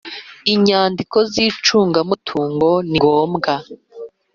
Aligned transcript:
inyandiko 0.53 1.17
z’icungamutungo 1.31 2.69
ni 2.89 2.97
ngombwa 3.03 3.51